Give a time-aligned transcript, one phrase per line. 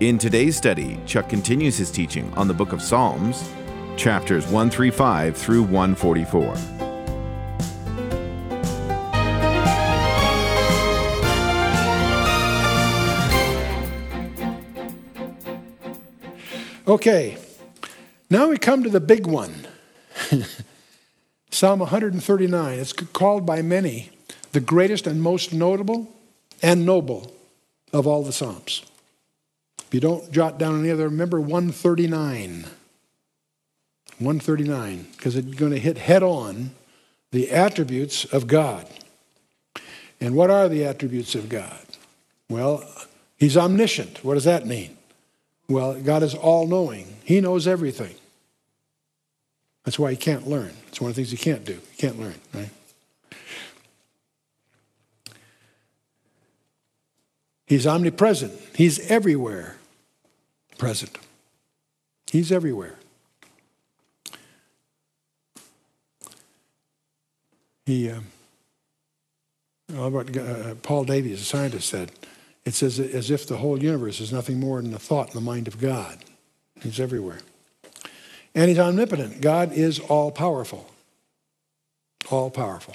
[0.00, 3.46] In today's study, Chuck continues his teaching on the book of Psalms,
[3.98, 6.54] chapters 135 through 144.
[16.88, 17.36] Okay,
[18.30, 19.66] now we come to the big one
[21.50, 22.78] Psalm 139.
[22.78, 24.08] It's called by many
[24.52, 26.08] the greatest and most notable
[26.62, 27.30] and noble
[27.92, 28.82] of all the Psalms.
[29.90, 32.64] If you don't jot down any other, remember 139.
[34.20, 36.70] 139, because it's going to hit head on
[37.32, 38.86] the attributes of God.
[40.20, 41.84] And what are the attributes of God?
[42.48, 42.88] Well,
[43.36, 44.22] He's omniscient.
[44.22, 44.96] What does that mean?
[45.68, 48.14] Well, God is all knowing, He knows everything.
[49.84, 50.70] That's why He can't learn.
[50.86, 51.80] It's one of the things He can't do.
[51.90, 52.70] He can't learn, right?
[57.66, 59.78] He's omnipresent, He's everywhere
[60.80, 61.18] present.
[62.32, 62.94] He's everywhere.
[67.84, 68.20] He, uh,
[69.90, 72.12] what uh, Paul Davies, a scientist, said,
[72.64, 75.42] it's as, as if the whole universe is nothing more than a thought in the
[75.42, 76.18] mind of God.
[76.80, 77.40] He's everywhere.
[78.54, 79.42] And he's omnipotent.
[79.42, 80.90] God is all powerful.
[82.30, 82.94] All powerful.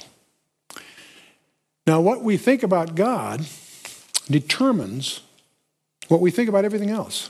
[1.85, 3.45] Now, what we think about God
[4.27, 5.21] determines
[6.07, 7.29] what we think about everything else.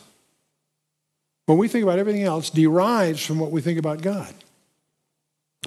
[1.45, 4.33] What we think about everything else derives from what we think about God.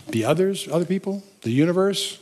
[0.08, 2.18] The others, other people, the universe,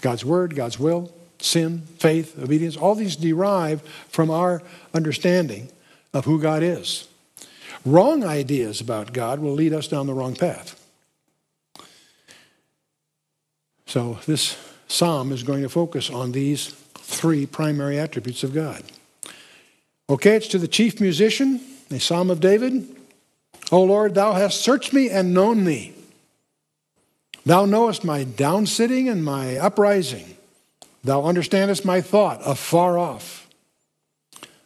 [0.00, 4.62] God's word, God's will, sin, faith, obedience, all these derive from our
[4.94, 5.70] understanding
[6.12, 7.08] of who God is.
[7.84, 10.78] Wrong ideas about God will lead us down the wrong path.
[13.86, 14.56] So, this
[14.88, 18.82] psalm is going to focus on these three primary attributes of God.
[20.08, 21.60] Okay, it's to the chief musician,
[21.92, 22.88] a psalm of David.
[23.70, 25.94] O Lord, thou hast searched me and known me.
[27.44, 30.36] Thou knowest my downsitting and my uprising.
[31.04, 33.48] Thou understandest my thought afar off.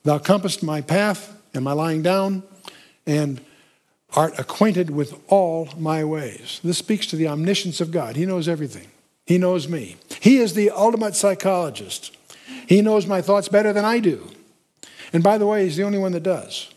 [0.04, 2.42] Thou compassest my path and my lying down,
[3.06, 3.40] and
[4.14, 6.60] art acquainted with all my ways.
[6.62, 8.16] This speaks to the omniscience of God.
[8.16, 8.88] He knows everything,
[9.24, 9.96] He knows me.
[10.20, 12.16] He is the ultimate psychologist.
[12.68, 14.28] He knows my thoughts better than I do.
[15.12, 16.70] And by the way, He's the only one that does.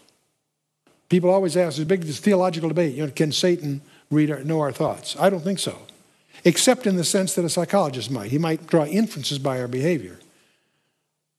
[1.10, 3.82] People always ask, a big theological debate, you know, can Satan
[4.12, 5.16] read know our thoughts?
[5.20, 5.78] I don't think so
[6.44, 8.32] except in the sense that a psychologist might.
[8.32, 10.20] He might draw inferences by our behavior.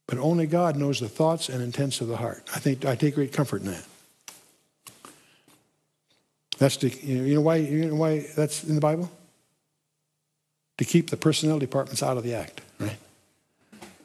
[0.07, 2.43] But only God knows the thoughts and intents of the heart.
[2.55, 3.87] I think I take great comfort in that.
[6.59, 9.11] That's to, you know why you know why that's in the Bible?
[10.79, 12.97] To keep the personnel departments out of the act, right?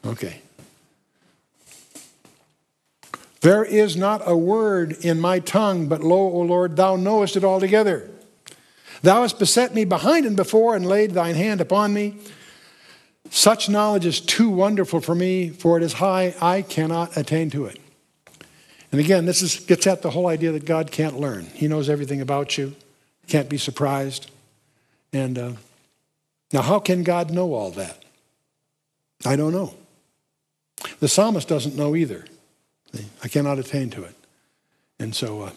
[0.06, 0.40] Okay.
[3.46, 7.44] There is not a word in my tongue, but lo, O Lord, thou knowest it
[7.44, 8.10] altogether.
[9.02, 12.16] Thou hast beset me behind and before and laid thine hand upon me.
[13.30, 17.66] Such knowledge is too wonderful for me, for it is high, I cannot attain to
[17.66, 17.78] it.
[18.90, 21.44] And again, this is, gets at the whole idea that God can't learn.
[21.54, 22.74] He knows everything about you,
[23.28, 24.28] can't be surprised.
[25.12, 25.52] And uh,
[26.52, 28.04] now, how can God know all that?
[29.24, 29.74] I don't know.
[30.98, 32.24] The psalmist doesn't know either.
[33.22, 34.14] I cannot attain to it.
[34.98, 35.50] And so uh,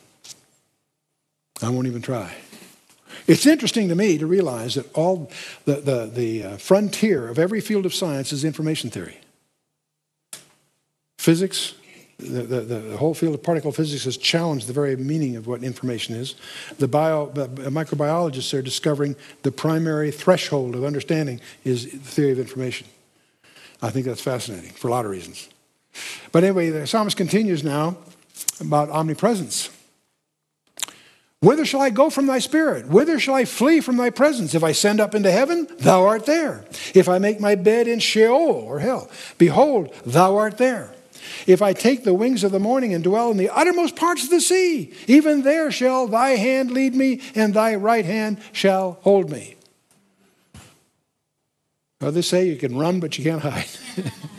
[1.62, 2.36] I won't even try.
[3.28, 5.30] It's interesting to me to realize that all
[5.66, 9.20] the, the, the uh, frontier of every field of science is information theory.
[11.18, 11.76] Physics,
[12.18, 15.64] the, the, the, whole field of particle physics has challenged the very meaning of what
[15.64, 16.36] information is.
[16.78, 22.88] The bio, microbiologists are discovering the primary threshold of understanding is the theory of information.
[23.82, 25.50] I think that's fascinating for a lot of reasons.
[26.32, 27.98] But anyway, the psalmist continues now
[28.60, 29.70] about omnipresence.
[31.42, 32.88] Whither shall I go from thy spirit?
[32.88, 34.54] Whither shall I flee from thy presence?
[34.54, 36.66] If I send up into heaven, thou art there.
[36.94, 40.94] If I make my bed in Sheol or hell, behold, thou art there.
[41.48, 44.30] If I take the wings of the morning and dwell in the uttermost parts of
[44.30, 49.30] the sea, even there shall thy hand lead me, and thy right hand shall hold
[49.30, 49.56] me.
[52.02, 53.68] Others say you can run, but you can't hide.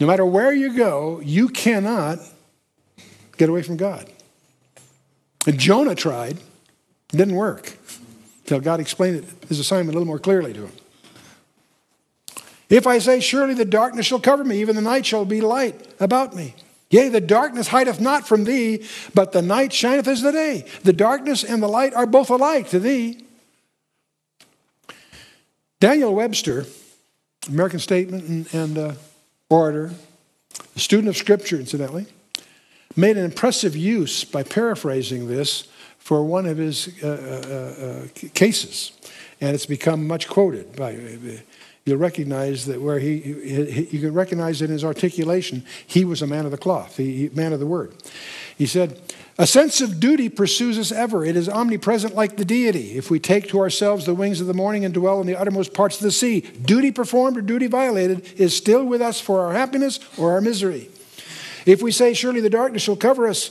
[0.00, 2.18] no matter where you go, you cannot
[3.36, 4.10] get away from God.
[5.46, 6.38] And Jonah tried,
[7.12, 7.76] it didn't work
[8.44, 10.72] until God explained it, his assignment a little more clearly to him.
[12.68, 15.86] If I say, Surely the darkness shall cover me, even the night shall be light
[16.00, 16.54] about me.
[16.90, 20.66] Yea, the darkness hideth not from thee, but the night shineth as the day.
[20.82, 23.24] The darkness and the light are both alike to thee.
[25.80, 26.66] Daniel Webster,
[27.48, 28.92] American statement and, and uh,
[29.52, 29.90] orator,
[30.74, 32.06] a student of Scripture, incidentally,
[32.96, 35.68] made an impressive use by paraphrasing this
[35.98, 38.92] for one of his uh, uh, uh cases.
[39.40, 40.92] And it's become much quoted by
[41.84, 46.44] you'll recognize that where he, you can recognize in his articulation, he was a man
[46.44, 47.94] of the cloth, he, man of the word.
[48.56, 49.00] He said,
[49.38, 51.24] A sense of duty pursues us ever.
[51.24, 52.96] It is omnipresent like the deity.
[52.96, 55.74] If we take to ourselves the wings of the morning and dwell in the uttermost
[55.74, 59.52] parts of the sea, duty performed or duty violated is still with us for our
[59.52, 60.88] happiness or our misery.
[61.66, 63.50] If we say, Surely the darkness shall cover us,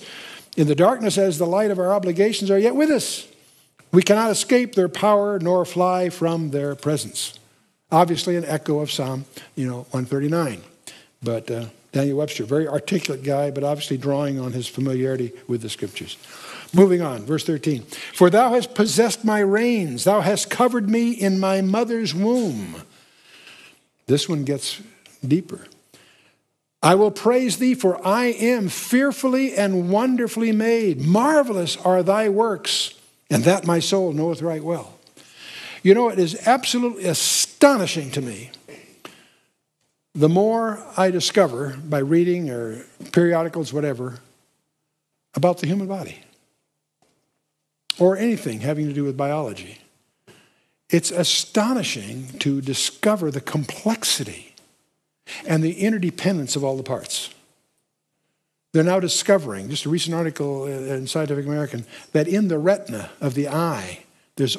[0.58, 3.28] in the darkness as the light of our obligations are yet with us.
[3.92, 7.38] We cannot escape their power nor fly from their presence.
[7.92, 10.62] Obviously, an echo of Psalm, you know, 139.
[11.22, 15.70] But uh, Daniel Webster, very articulate guy, but obviously drawing on his familiarity with the
[15.70, 16.18] scriptures.
[16.74, 17.84] Moving on, verse 13.
[18.14, 22.84] For thou hast possessed my reins, thou hast covered me in my mother's womb.
[24.08, 24.82] This one gets
[25.26, 25.68] deeper.
[26.82, 31.02] I will praise thee, for I am fearfully and wonderfully made.
[31.02, 32.96] Marvelous are thy works,
[33.30, 34.98] and that my soul knoweth right well.
[35.84, 38.52] You know, it is absolutely astonishing to me.
[40.14, 44.20] The more I discover by reading or periodicals, whatever,
[45.34, 46.20] about the human body
[47.98, 49.80] or anything having to do with biology,
[50.90, 54.54] it's astonishing to discover the complexity
[55.48, 57.34] and the interdependence of all the parts.
[58.74, 63.34] They're now discovering, just a recent article in Scientific American, that in the retina of
[63.34, 64.04] the eye,
[64.36, 64.58] there's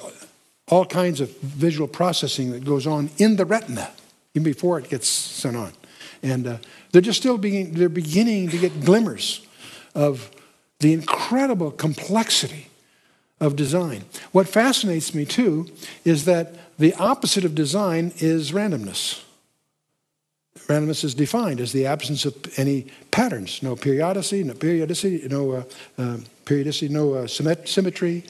[0.68, 3.90] all kinds of visual processing that goes on in the retina,
[4.34, 5.72] even before it gets sent on.
[6.22, 6.56] And uh,
[6.92, 9.46] they're just still being, they're beginning to get glimmers
[9.94, 10.30] of
[10.78, 12.68] the incredible complexity
[13.40, 14.04] of design.
[14.30, 15.68] What fascinates me too
[16.04, 19.22] is that the opposite of design is randomness.
[20.68, 25.64] Randomness is defined as the absence of any patterns, no periodicity, no periodicity, no uh,
[25.98, 28.24] uh, periodicity, no uh, symmetry,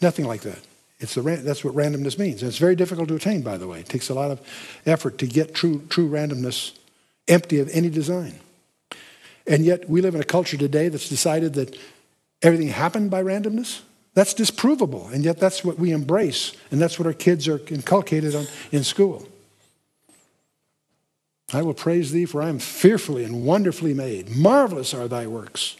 [0.00, 0.58] nothing like that.
[1.02, 2.42] It's the, that's what randomness means.
[2.42, 3.80] And it's very difficult to attain, by the way.
[3.80, 4.40] It takes a lot of
[4.86, 6.78] effort to get true, true randomness
[7.26, 8.38] empty of any design.
[9.44, 11.76] And yet, we live in a culture today that's decided that
[12.40, 13.80] everything happened by randomness.
[14.14, 15.12] That's disprovable.
[15.12, 16.52] And yet, that's what we embrace.
[16.70, 19.26] And that's what our kids are inculcated on in school.
[21.52, 24.30] I will praise thee, for I am fearfully and wonderfully made.
[24.30, 25.76] Marvelous are thy works.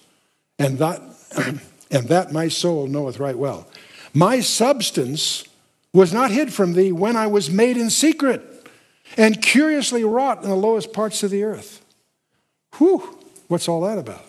[0.58, 1.00] And that,
[1.92, 3.68] and that my soul knoweth right well.
[4.14, 5.44] My substance
[5.92, 8.42] was not hid from thee when I was made in secret
[9.16, 11.84] and curiously wrought in the lowest parts of the earth.
[12.76, 13.18] Whew,
[13.48, 14.24] what's all that about?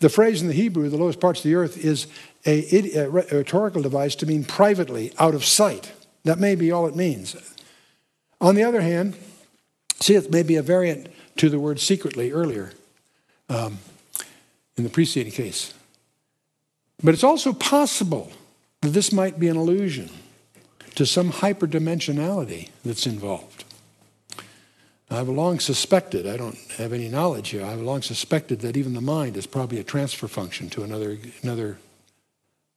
[0.00, 2.06] The phrase in the Hebrew, the lowest parts of the earth, is
[2.46, 5.92] a, rhetorical device to mean privately, out of sight.
[6.24, 7.36] That may be all it means.
[8.40, 9.14] On the other hand,
[10.00, 12.72] see, it may be a variant to the word secretly earlier
[13.50, 13.78] um,
[14.76, 15.74] in the preceding case.
[17.02, 18.32] But it's also possible
[18.80, 20.10] that this might be an allusion
[20.94, 23.64] to some hyperdimensionality that's involved.
[25.10, 29.00] I've long suspected, I don't have any knowledge here, I've long suspected that even the
[29.00, 31.78] mind is probably a transfer function to another, another,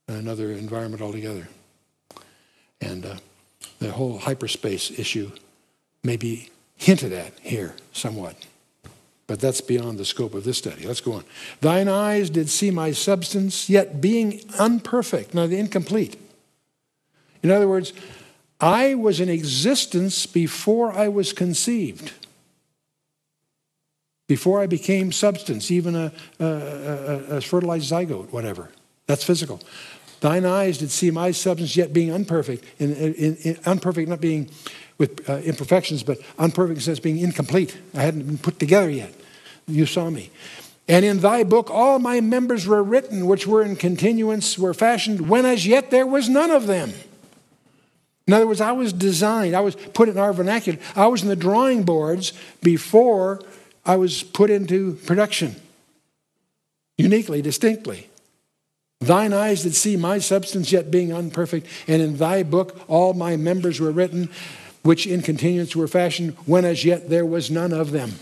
[0.07, 1.48] another environment altogether.
[2.81, 3.15] And uh,
[3.79, 5.31] the whole hyperspace issue
[6.03, 8.36] may be hinted at here somewhat.
[9.25, 10.86] But that's beyond the scope of this study.
[10.86, 11.24] Let's go on.
[11.62, 16.18] Thine eyes did see my substance, yet being unperfect, now the incomplete.
[17.42, 17.94] In other words,
[18.60, 22.13] I was in existence before I was conceived,
[24.27, 28.72] before I became substance, even a, a, a, a fertilized zygote, whatever.
[29.06, 29.62] That's physical.
[30.22, 34.50] Thine eyes did see my substance, yet being unperfect, in, in, in, unperfect not being
[34.98, 37.78] with uh, imperfections, but unperfect sense being incomplete.
[37.94, 39.14] I hadn't been put together yet.
[39.68, 40.30] You saw me.
[40.88, 45.30] And in thy book all my members were written, which were in continuance, were fashioned,
[45.30, 46.94] when as yet there was none of them.
[48.28, 51.30] In other words, I was designed, I was put in our vernacular, I was in
[51.30, 52.32] the drawing boards
[52.62, 53.42] before
[53.86, 55.56] I was put into production,
[56.98, 58.10] uniquely, distinctly.
[59.02, 63.36] Thine eyes did see my substance yet being unperfect, and in thy book all my
[63.36, 64.30] members were written,
[64.84, 68.13] which in continuance were fashioned, when as yet there was none of them.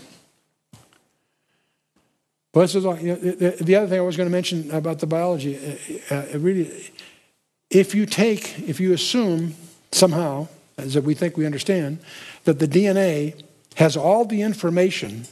[2.54, 4.70] Well, this is all, you know, the, the other thing I was going to mention
[4.70, 5.78] about the biology.
[6.10, 6.90] Uh, uh, really,
[7.70, 9.54] if you take, if you assume
[9.90, 11.98] somehow, as if we think we understand,
[12.44, 13.42] that the DNA
[13.76, 15.26] has all the information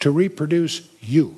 [0.00, 1.36] to reproduce you.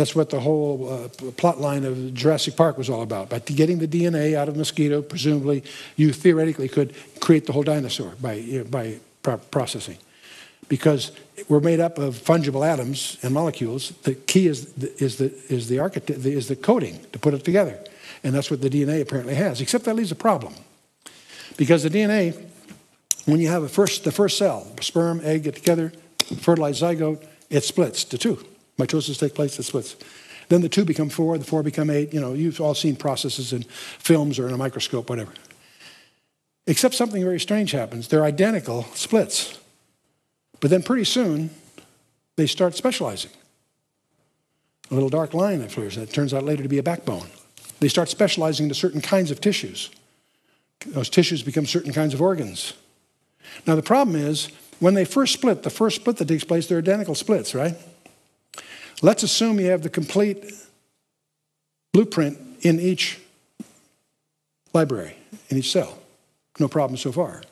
[0.00, 3.28] That's what the whole uh, plot line of Jurassic Park was all about.
[3.28, 5.62] By getting the DNA out of mosquito, presumably,
[5.94, 8.98] you theoretically could create the whole dinosaur by, you know, by
[9.50, 9.98] processing.
[10.70, 11.12] Because
[11.50, 13.90] we're made up of fungible atoms and molecules.
[14.04, 17.44] The key is the, is the, is the, architect, is the coding to put it
[17.44, 17.78] together.
[18.24, 20.54] And that's what the DNA apparently has, except that leaves a problem.
[21.58, 22.42] Because the DNA,
[23.26, 25.92] when you have a first, the first cell, sperm, egg get together,
[26.38, 28.42] fertilized zygote, it splits to two.
[28.80, 29.96] Mitosis takes place, it splits.
[30.48, 32.12] Then the two become four, the four become eight.
[32.12, 35.32] You know, you've all seen processes in films or in a microscope, whatever.
[36.66, 38.08] Except something very strange happens.
[38.08, 39.58] They're identical splits.
[40.60, 41.50] But then pretty soon,
[42.36, 43.30] they start specializing.
[44.90, 47.28] A little dark line that flares that turns out later to be a backbone.
[47.78, 49.90] They start specializing into certain kinds of tissues.
[50.86, 52.74] Those tissues become certain kinds of organs.
[53.66, 54.48] Now, the problem is
[54.80, 57.76] when they first split, the first split that takes place, they're identical splits, right?
[59.02, 60.52] Let's assume you have the complete
[61.92, 63.18] blueprint in each
[64.72, 65.16] library,
[65.48, 65.98] in each cell.
[66.58, 67.42] No problem so far.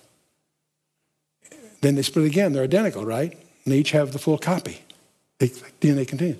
[1.80, 2.52] Then they split again.
[2.52, 3.32] They're identical, right?
[3.32, 4.82] And they each have the full copy.
[5.40, 6.38] DNA contains.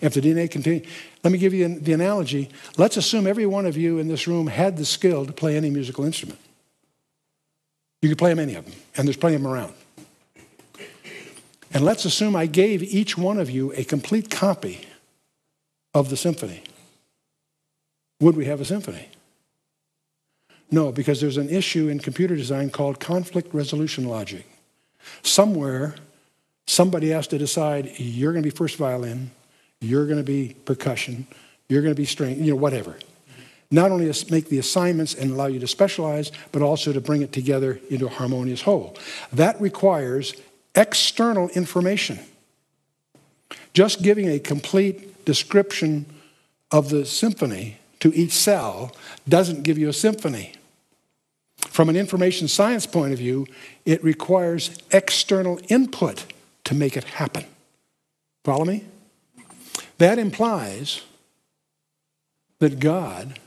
[0.00, 0.86] If the DNA contains,
[1.22, 2.50] let me give you the analogy.
[2.76, 5.70] Let's assume every one of you in this room had the skill to play any
[5.70, 6.40] musical instrument.
[8.00, 9.74] You could play them any of them, and there's plenty of them around.
[11.74, 14.86] And let's assume I gave each one of you a complete copy
[15.94, 16.62] of the symphony.
[18.20, 19.08] Would we have a symphony?
[20.70, 24.46] No, because there's an issue in computer design called conflict resolution logic.
[25.22, 25.96] Somewhere,
[26.66, 29.30] somebody has to decide you're going to be first violin,
[29.80, 31.26] you're going to be percussion,
[31.68, 32.96] you're going to be string, you know, whatever.
[33.70, 37.22] Not only to make the assignments and allow you to specialize, but also to bring
[37.22, 38.96] it together into a harmonious whole.
[39.32, 40.34] That requires
[40.74, 42.18] external information.
[43.74, 46.06] Just giving a complete description
[46.70, 48.94] of the symphony to each cell
[49.28, 50.54] doesn't give you a symphony.
[51.58, 53.46] From an information science point of view,
[53.84, 56.26] it requires external input
[56.64, 57.44] to make it happen.
[58.44, 58.84] Follow me?
[59.98, 61.02] That implies
[62.58, 63.38] that God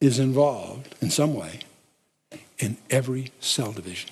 [0.00, 1.60] is involved in some way
[2.58, 4.10] in every cell division.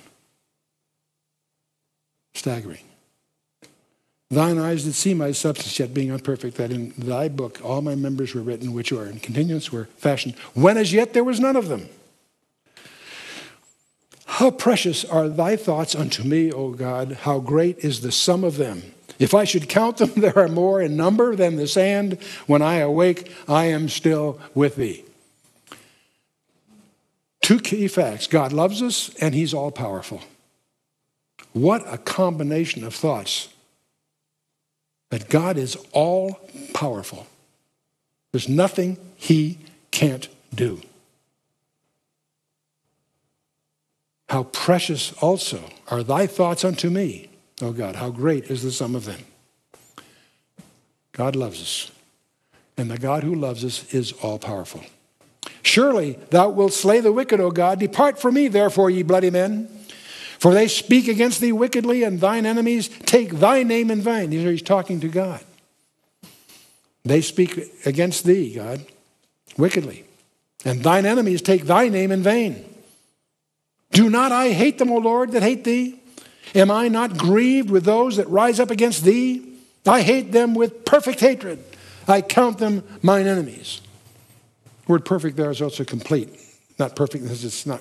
[2.34, 2.80] Staggering.
[4.30, 7.94] Thine eyes did see my substance yet being unperfect, that in thy book all my
[7.94, 11.56] members were written, which are in continuance were fashioned, when as yet there was none
[11.56, 11.88] of them.
[14.26, 17.12] How precious are thy thoughts unto me, O God!
[17.22, 18.82] How great is the sum of them!
[19.18, 22.20] If I should count them, there are more in number than the sand.
[22.46, 25.04] When I awake, I am still with thee.
[27.42, 30.22] Two key facts God loves us, and he's all powerful.
[31.54, 33.48] What a combination of thoughts
[35.10, 36.40] that God is all
[36.74, 37.28] powerful.
[38.32, 39.58] There's nothing he
[39.92, 40.80] can't do.
[44.28, 47.28] How precious also are thy thoughts unto me,
[47.62, 47.94] O God.
[47.94, 49.20] How great is the sum of them.
[51.12, 51.92] God loves us,
[52.76, 54.82] and the God who loves us is all powerful.
[55.62, 57.78] Surely thou wilt slay the wicked, O God.
[57.78, 59.68] Depart from me, therefore, ye bloody men.
[60.44, 64.28] For they speak against thee wickedly, and thine enemies take thy name in vain.
[64.28, 65.40] These are, He's talking to God.
[67.02, 68.84] They speak against thee, God,
[69.56, 70.04] wickedly.
[70.62, 72.62] And thine enemies take thy name in vain.
[73.92, 75.98] Do not I hate them, O Lord, that hate thee?
[76.54, 79.56] Am I not grieved with those that rise up against thee?
[79.86, 81.64] I hate them with perfect hatred.
[82.06, 83.80] I count them mine enemies.
[84.84, 86.28] The word perfect there is also complete.
[86.78, 87.80] Not perfect because it's not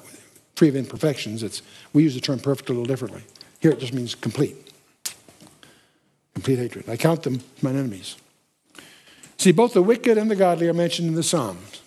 [0.56, 1.44] free of imperfections.
[1.44, 1.62] It's,
[1.94, 3.24] we use the term perfect a little differently.
[3.60, 4.56] Here it just means complete.
[6.34, 6.90] Complete hatred.
[6.90, 8.16] I count them mine enemies.
[9.38, 11.82] See, both the wicked and the godly are mentioned in the Psalms.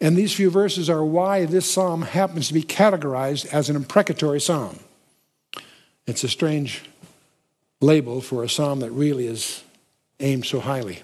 [0.00, 4.40] And these few verses are why this psalm happens to be categorized as an imprecatory
[4.40, 4.78] psalm.
[6.06, 6.84] It's a strange
[7.80, 9.62] label for a psalm that really is
[10.20, 11.02] aimed so highly.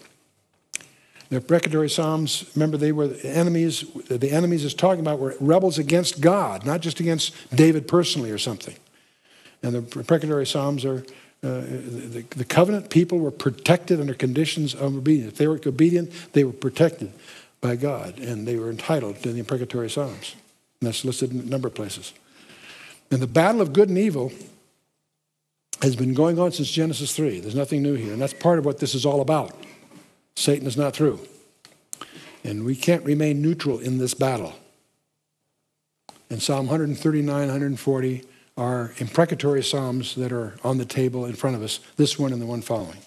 [1.35, 3.85] The imprecatory psalms, remember, they were enemies.
[4.07, 8.39] The enemies is talking about were rebels against God, not just against David personally or
[8.39, 8.77] something.
[9.61, 10.99] And the imprecatory psalms are
[11.43, 15.33] uh, the, the covenant people were protected under conditions of obedience.
[15.33, 17.13] If they were obedient, they were protected
[17.61, 20.37] by God, and they were entitled to the imprecatory Psalms.
[20.81, 22.13] And that's listed in a number of places.
[23.11, 24.31] And the battle of good and evil
[25.83, 27.41] has been going on since Genesis 3.
[27.41, 28.13] There's nothing new here.
[28.13, 29.53] And that's part of what this is all about.
[30.37, 31.21] Satan is not through.
[32.43, 34.55] And we can't remain neutral in this battle.
[36.29, 38.25] And Psalm 139, 140
[38.57, 42.41] are imprecatory psalms that are on the table in front of us, this one and
[42.41, 42.99] the one following.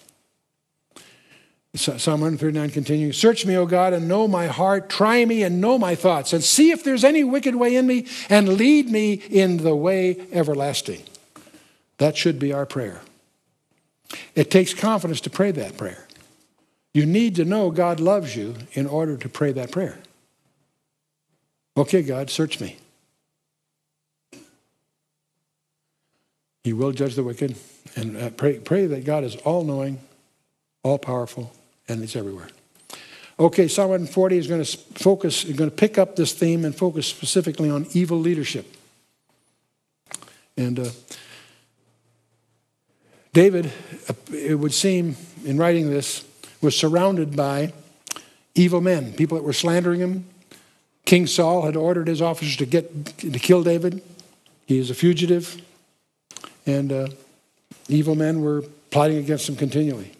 [1.74, 4.88] Psalm 139 continues Search me, O God, and know my heart.
[4.88, 8.06] Try me and know my thoughts, and see if there's any wicked way in me,
[8.28, 11.02] and lead me in the way everlasting.
[11.98, 13.02] That should be our prayer.
[14.34, 16.07] It takes confidence to pray that prayer.
[16.94, 19.98] You need to know God loves you in order to pray that prayer.
[21.76, 22.76] Okay, God, search me.
[26.64, 27.56] He will judge the wicked.
[27.96, 30.00] And uh, pray, pray that God is all knowing,
[30.82, 31.52] all powerful,
[31.88, 32.48] and it's everywhere.
[33.40, 36.74] Okay, Psalm 140 is going to focus, is going to pick up this theme and
[36.74, 38.76] focus specifically on evil leadership.
[40.56, 40.90] And uh,
[43.32, 43.72] David,
[44.08, 46.24] uh, it would seem, in writing this,
[46.60, 47.72] was surrounded by
[48.54, 50.26] evil men, people that were slandering him.
[51.04, 54.02] King Saul had ordered his officers to get to kill David.
[54.66, 55.62] He is a fugitive,
[56.66, 57.08] and uh,
[57.88, 60.12] evil men were plotting against him continually.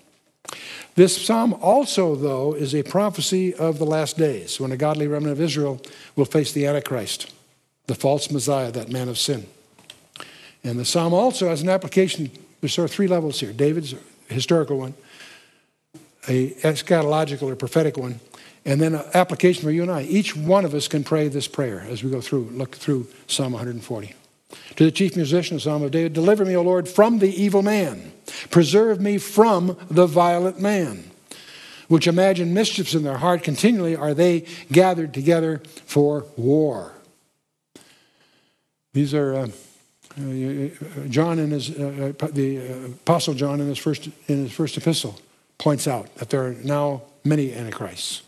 [0.95, 5.33] This psalm also, though, is a prophecy of the last days when a godly remnant
[5.33, 5.81] of Israel
[6.17, 7.33] will face the Antichrist,
[7.87, 9.47] the false Messiah, that man of sin.
[10.65, 12.31] And the psalm also has an application.
[12.61, 13.95] There's sort of three levels here David's
[14.29, 14.95] historical one,
[16.29, 18.21] a eschatological or prophetic one,
[18.65, 20.03] and then an application for you and I.
[20.03, 23.53] Each one of us can pray this prayer as we go through, look through Psalm
[23.53, 24.15] 140.
[24.77, 27.63] To the chief musician, of Psalm of David, deliver me, O Lord, from the evil
[27.63, 28.13] man.
[28.51, 31.11] Preserve me from the violent man,
[31.89, 36.93] which imagine mischiefs in their heart continually are they gathered together for war.
[38.95, 39.49] These are uh,
[40.19, 44.53] uh, John in his uh, uh the uh, apostle John in his first in his
[44.53, 45.21] first epistle
[45.59, 48.23] points out that there are now many antichrists.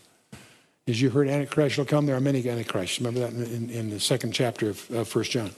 [0.87, 2.05] As you heard, antichrist shall come.
[2.05, 2.99] There are many antichrists.
[2.99, 5.51] Remember that in, in, in the second chapter of, First John.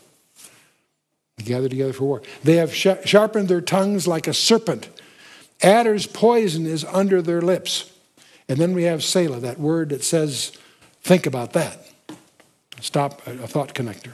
[1.37, 2.21] Gather together for war.
[2.43, 4.89] They have sh- sharpened their tongues like a serpent.
[5.61, 7.91] Adder's poison is under their lips.
[8.47, 10.51] And then we have Selah, that word that says,
[11.01, 11.89] think about that.
[12.81, 14.11] Stop a thought connector.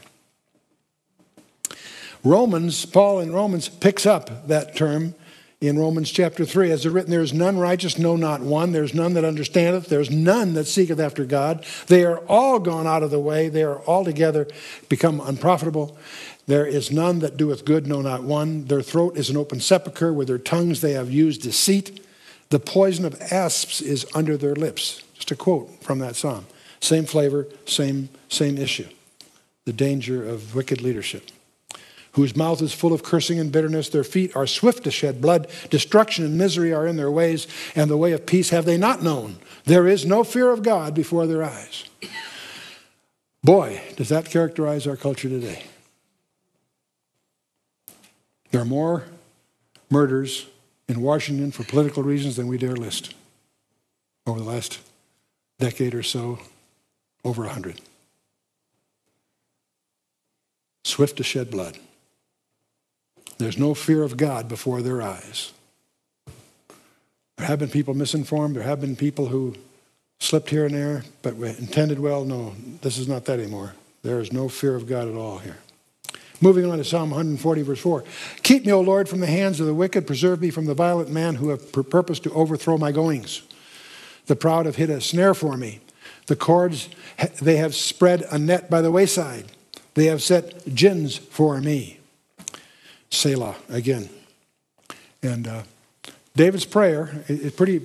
[2.23, 5.15] Romans, Paul in Romans picks up that term
[5.61, 6.71] in Romans chapter 3.
[6.71, 8.71] As it written, there is none righteous, no, not one.
[8.71, 9.87] There's none that understandeth.
[9.87, 11.65] There's none that seeketh after God.
[11.87, 13.49] They are all gone out of the way.
[13.49, 14.47] They are altogether
[14.87, 15.97] become unprofitable.
[16.47, 18.65] There is none that doeth good, no, not one.
[18.65, 20.13] Their throat is an open sepulchre.
[20.13, 22.05] With their tongues they have used deceit.
[22.49, 25.03] The poison of asps is under their lips.
[25.13, 26.47] Just a quote from that psalm.
[26.79, 28.87] Same flavor, same, same issue.
[29.65, 31.29] The danger of wicked leadership.
[32.13, 33.89] Whose mouth is full of cursing and bitterness.
[33.89, 35.47] Their feet are swift to shed blood.
[35.69, 39.03] Destruction and misery are in their ways, and the way of peace have they not
[39.03, 39.37] known.
[39.65, 41.85] There is no fear of God before their eyes.
[43.43, 45.63] Boy, does that characterize our culture today.
[48.51, 49.05] There are more
[49.89, 50.47] murders
[50.87, 53.13] in Washington for political reasons than we dare list
[54.25, 54.79] over the last
[55.59, 56.39] decade or so,
[57.23, 57.79] over a hundred.
[60.83, 61.77] Swift to shed blood.
[63.39, 65.54] There's no fear of God before their eyes.
[67.38, 68.58] There have been people misinformed.
[68.58, 69.56] There have been people who
[70.19, 72.25] slipped here and there, but intended well.
[72.25, 73.73] No, this is not that anymore.
[74.04, 75.58] There is no fear of God at all here.
[76.41, 78.04] Moving on to Psalm 140, verse 4.
[78.43, 80.06] Keep me, O Lord, from the hands of the wicked.
[80.06, 83.41] Preserve me from the violent man who have purposed to overthrow my goings.
[84.25, 85.80] The proud have hid a snare for me.
[86.28, 86.89] The cords,
[87.41, 89.45] they have spread a net by the wayside.
[89.95, 91.98] They have set gins for me.
[93.11, 94.09] Selah again.
[95.21, 95.63] And uh,
[96.35, 97.81] David's prayer, it's pretty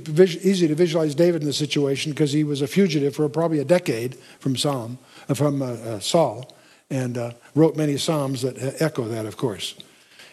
[0.49, 3.65] easy to visualize David in this situation because he was a fugitive for probably a
[3.65, 6.55] decade from Psalm, uh, from uh, uh, Saul
[6.91, 9.75] and uh, wrote many psalms that echo that, of course.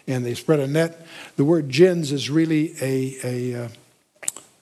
[0.08, 1.06] And they spread a net.
[1.38, 3.69] The word gins is really a, a, uh,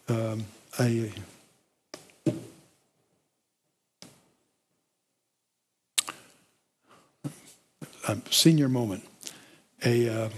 [0.07, 0.45] um,
[0.79, 1.11] a
[8.07, 9.03] a senior moment,
[9.83, 10.29] a uh,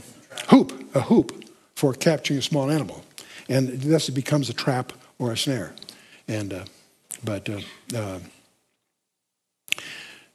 [0.49, 1.43] hoop, a hoop
[1.75, 3.03] for capturing a small animal,
[3.49, 5.73] and thus it becomes a trap or a snare.
[6.27, 6.65] And uh,
[7.23, 7.59] but uh,
[7.95, 8.19] uh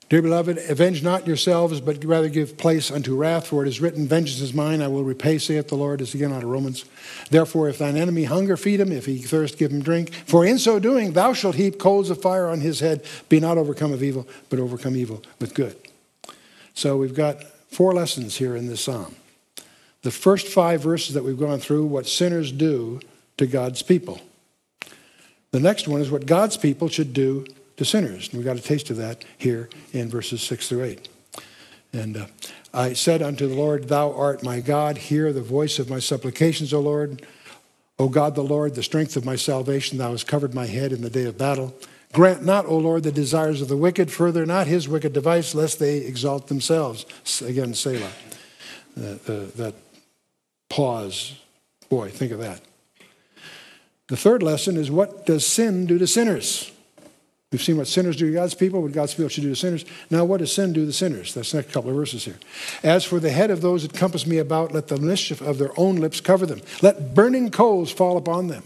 [0.08, 4.06] Dear beloved, avenge not yourselves, but rather give place unto wrath, for it is written,
[4.06, 6.00] Vengeance is mine, I will repay, saith the Lord.
[6.00, 6.84] Is again out of Romans.
[7.30, 8.92] Therefore, if thine enemy hunger, feed him.
[8.92, 10.14] If he thirst, give him drink.
[10.14, 13.04] For in so doing, thou shalt heap coals of fire on his head.
[13.28, 15.76] Be not overcome of evil, but overcome evil with good.
[16.74, 19.16] So we've got four lessons here in this psalm.
[20.02, 23.00] the first five verses that we've gone through, what sinners do
[23.38, 24.20] to God's people.
[25.50, 27.44] The next one is what God's people should do
[27.76, 28.28] to sinners.
[28.28, 31.08] And we got a taste of that here in verses 6 through 8.
[31.92, 32.26] And uh,
[32.72, 36.72] I said unto the Lord, Thou art my God, hear the voice of my supplications,
[36.72, 37.26] O Lord.
[37.98, 41.00] O God the Lord, the strength of my salvation, thou hast covered my head in
[41.00, 41.74] the day of battle.
[42.16, 45.78] Grant not, O Lord, the desires of the wicked, further not his wicked device, lest
[45.78, 47.04] they exalt themselves.
[47.42, 48.10] Again, Selah.
[48.98, 49.16] Uh, uh,
[49.56, 49.74] that
[50.70, 51.38] pause.
[51.90, 52.62] Boy, think of that.
[54.08, 56.72] The third lesson is what does sin do to sinners?
[57.52, 59.84] We've seen what sinners do to God's people, what God's people should do to sinners.
[60.08, 61.34] Now, what does sin do to sinners?
[61.34, 62.38] That's the next couple of verses here.
[62.82, 65.78] As for the head of those that compass me about, let the mischief of their
[65.78, 66.62] own lips cover them.
[66.80, 68.62] Let burning coals fall upon them.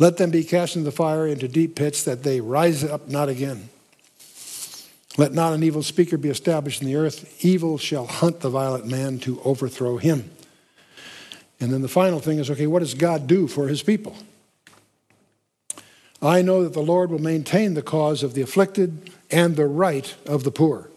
[0.00, 3.28] Let them be cast into the fire, into deep pits, that they rise up not
[3.28, 3.68] again.
[5.18, 7.44] Let not an evil speaker be established in the earth.
[7.44, 10.30] Evil shall hunt the violent man to overthrow him.
[11.60, 14.16] And then the final thing is okay, what does God do for his people?
[16.22, 20.14] I know that the Lord will maintain the cause of the afflicted and the right
[20.24, 20.88] of the poor.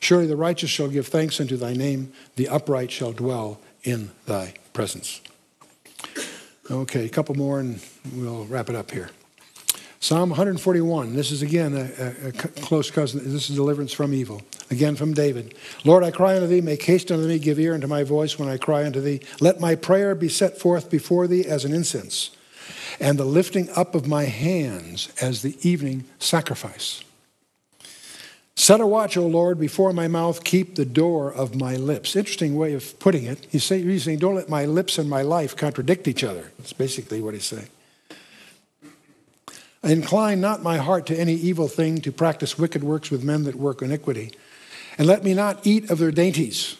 [0.00, 4.54] Surely the righteous shall give thanks unto thy name, the upright shall dwell in thy
[4.72, 5.20] presence.
[6.70, 7.80] Okay, a couple more and
[8.14, 9.10] we'll wrap it up here.
[10.00, 11.16] Psalm 141.
[11.16, 13.20] This is again a, a, a, close cousin.
[13.24, 14.42] This is deliverance from evil.
[14.70, 15.54] Again from David.
[15.84, 18.48] Lord, I cry unto thee, make haste unto me, give ear unto my voice when
[18.48, 19.20] I cry unto thee.
[19.40, 22.30] Let my prayer be set forth before thee as an incense
[23.00, 27.02] and the lifting up of my hands as the evening sacrifice.
[28.58, 32.16] Set a watch, O Lord, before my mouth, keep the door of my lips.
[32.16, 33.46] Interesting way of putting it.
[33.48, 36.50] He's saying, don't let my lips and my life contradict each other.
[36.58, 37.68] That's basically what he's saying.
[39.84, 43.54] Incline not my heart to any evil thing, to practice wicked works with men that
[43.54, 44.32] work iniquity.
[44.98, 46.78] And let me not eat of their dainties.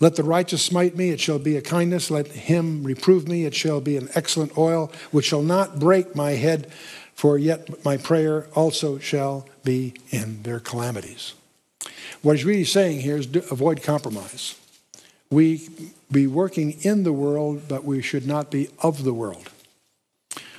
[0.00, 2.10] Let the righteous smite me, it shall be a kindness.
[2.10, 6.32] Let him reprove me, it shall be an excellent oil, which shall not break my
[6.32, 6.68] head,
[7.16, 11.32] for yet my prayer also shall be in their calamities.
[12.20, 14.60] What he's really saying here is avoid compromise.
[15.30, 15.68] We
[16.12, 19.50] be working in the world, but we should not be of the world.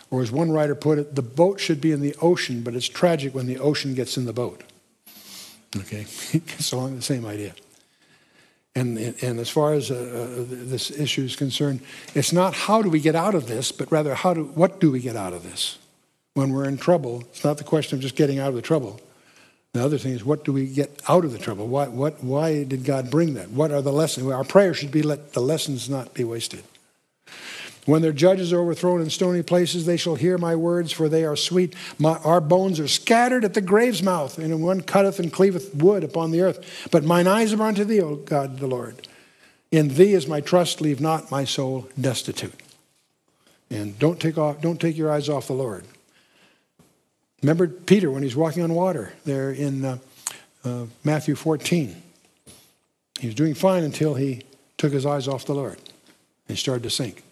[0.10, 2.88] Or as one writer put it, the boat should be in the ocean, but it's
[2.88, 4.64] tragic when the ocean gets in the boat.
[5.76, 6.02] Okay,
[6.34, 7.54] it's along the same idea.
[8.74, 11.82] And, and as far as uh, uh, this issue is concerned,
[12.16, 14.92] it's not how do we get out of this, but rather how do, what do
[14.92, 15.78] we get out of this?
[16.38, 19.02] When we're in trouble, it's not the question of just getting out of the trouble.
[19.74, 21.68] The other thing is, what do we get out of the trouble?
[21.68, 23.50] Why, what, why did God bring that?
[23.50, 24.30] What are the lessons?
[24.32, 26.64] Our prayer should be let the lessons not be wasted.
[27.88, 31.26] When their judges are overthrown in stony places, they shall hear my words, for they
[31.26, 31.76] are sweet.
[31.98, 36.04] My, our bones are scattered at the grave's mouth, and one cutteth and cleaveth wood
[36.04, 36.88] upon the earth.
[36.92, 39.08] But mine eyes are unto thee, O God the Lord.
[39.72, 42.62] In thee is my trust, leave not my soul destitute.
[43.72, 45.84] And don't take, off, don't take your eyes off the Lord.
[47.42, 49.98] Remember Peter when he's walking on water there in uh,
[50.64, 52.02] uh, Matthew 14.
[53.20, 54.44] He was doing fine until he
[54.78, 55.80] took his eyes off the Lord.
[56.50, 57.24] And started to sink.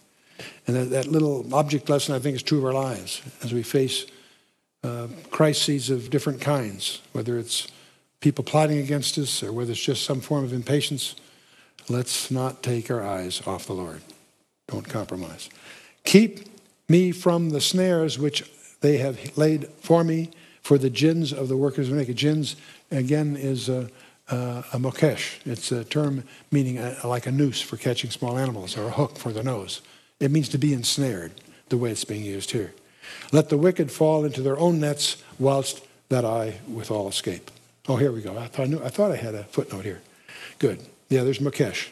[0.66, 3.62] And that, that little object lesson, I think, is true of our lives as we
[3.62, 4.04] face
[4.84, 7.68] uh, crises of different kinds, whether it's
[8.20, 11.16] people plotting against us or whether it's just some form of impatience.
[11.88, 14.02] Let's not take our eyes off the Lord.
[14.68, 15.48] Don't compromise.
[16.04, 16.40] Keep
[16.88, 18.44] me from the snares which
[18.86, 20.30] they have laid for me,
[20.62, 22.14] for the gins of the workers of iniquity.
[22.14, 22.54] Gins,
[22.92, 23.90] again, is a,
[24.28, 25.40] a, a mokesh.
[25.44, 26.22] It's a term
[26.52, 29.82] meaning a, like a noose for catching small animals or a hook for the nose.
[30.20, 31.32] It means to be ensnared,
[31.68, 32.72] the way it's being used here.
[33.32, 37.50] Let the wicked fall into their own nets, whilst that I withal escape.
[37.88, 38.38] Oh, here we go.
[38.38, 40.00] I thought I, knew, I, thought I had a footnote here.
[40.60, 40.78] Good.
[41.08, 41.88] Yeah, there's Mokesh.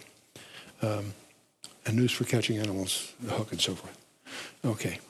[0.80, 1.14] Um,
[1.86, 3.98] a noose for catching animals, a hook, and so forth.
[4.64, 5.00] Okay.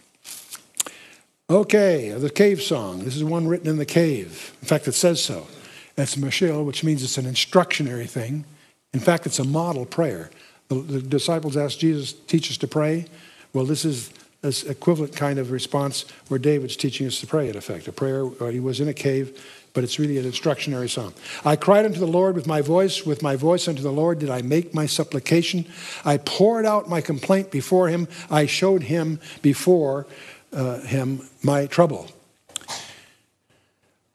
[1.50, 3.04] Okay, the cave song.
[3.04, 4.56] This is one written in the cave.
[4.62, 5.46] In fact, it says so.
[5.94, 8.46] That's Mashil, which means it's an instructionary thing.
[8.94, 10.30] In fact, it's a model prayer.
[10.68, 13.04] The, the disciples asked Jesus, teach us to pray.
[13.52, 17.56] Well, this is this equivalent kind of response where David's teaching us to pray, in
[17.56, 17.88] effect.
[17.88, 19.42] A prayer, uh, he was in a cave,
[19.74, 21.12] but it's really an instructionary song.
[21.44, 24.30] I cried unto the Lord with my voice, with my voice unto the Lord did
[24.30, 25.66] I make my supplication.
[26.04, 28.06] I poured out my complaint before him.
[28.30, 30.06] I showed him before
[30.54, 32.08] uh, him my trouble.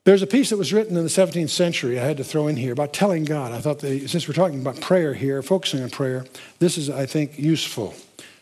[0.06, 2.56] There's a piece that was written in the 17th century I had to throw in
[2.56, 3.52] here about telling God.
[3.52, 6.26] I thought that since we're talking about prayer here, focusing on prayer,
[6.58, 7.94] this is, I think, useful.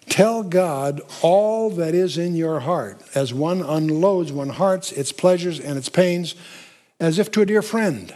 [0.08, 5.60] Tell God all that is in your heart as one unloads one's hearts, its pleasures,
[5.60, 6.36] and its pains,
[7.00, 8.14] as if to a dear friend.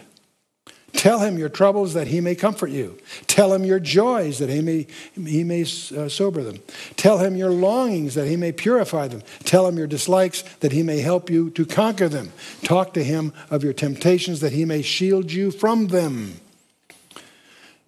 [0.94, 2.98] Tell him your troubles that he may comfort you.
[3.28, 6.60] Tell him your joys that he may, he may uh, sober them.
[6.96, 9.24] Tell him your longings that he may purify them.
[9.44, 12.32] Tell him your dislikes that he may help you to conquer them.
[12.64, 16.40] Talk to him of your temptations that he may shield you from them.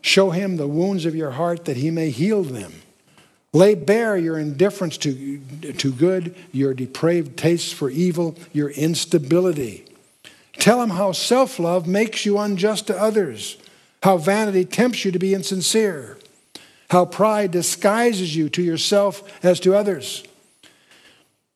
[0.02, 2.74] Show him the wounds of your heart that he may heal them.
[3.54, 5.40] Lay bare your indifference to,
[5.78, 9.86] to good, your depraved tastes for evil, your instability.
[10.58, 13.58] Tell him how self love makes you unjust to others,
[14.04, 16.18] how vanity tempts you to be insincere,
[16.90, 20.24] how pride disguises you to yourself as to others.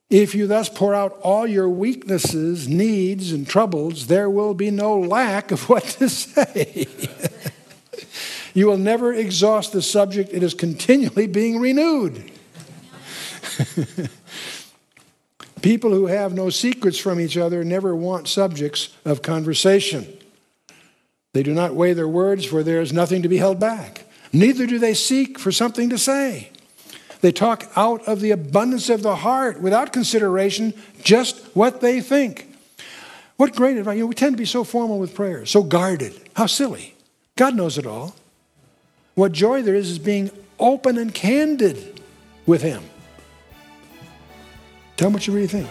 [0.10, 4.98] If you thus pour out all your weaknesses, needs, and troubles, there will be no
[4.98, 6.88] lack of what to say.
[8.54, 12.32] you will never exhaust the subject, it is continually being renewed.
[15.62, 20.08] People who have no secrets from each other never want subjects of conversation.
[21.34, 24.06] They do not weigh their words, for there is nothing to be held back.
[24.34, 26.52] Neither do they seek for something to say.
[27.22, 32.48] They talk out of the abundance of the heart without consideration just what they think.
[33.38, 33.96] What great advice.
[33.96, 36.14] You know, we tend to be so formal with prayer, so guarded.
[36.36, 36.96] How silly.
[37.36, 38.16] God knows it all.
[39.16, 42.02] What joy there is is being open and candid
[42.46, 42.84] with Him.
[44.98, 45.70] Tell them what you really think.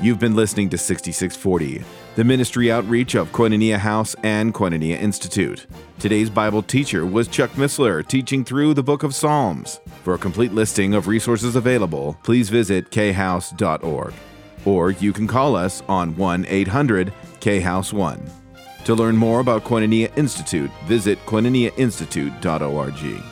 [0.00, 1.84] You've been listening to 6640,
[2.16, 5.68] the ministry outreach of Koinonia House and Koinonia Institute.
[6.00, 9.80] Today's Bible teacher was Chuck Missler, teaching through the book of Psalms.
[10.02, 14.12] For a complete listing of resources available, please visit khouse.org.
[14.64, 18.30] Or you can call us on 1 800 khouse 1.
[18.86, 23.31] To learn more about Koinonia Institute, visit koinoniainstitute.org.